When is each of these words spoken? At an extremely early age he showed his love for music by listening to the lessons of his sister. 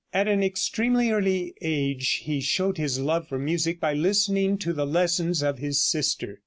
At 0.13 0.27
an 0.27 0.41
extremely 0.41 1.11
early 1.11 1.53
age 1.61 2.21
he 2.23 2.41
showed 2.41 2.79
his 2.79 2.97
love 2.99 3.27
for 3.27 3.37
music 3.37 3.79
by 3.79 3.93
listening 3.93 4.57
to 4.57 4.73
the 4.73 4.87
lessons 4.87 5.43
of 5.43 5.59
his 5.59 5.79
sister. 5.85 6.39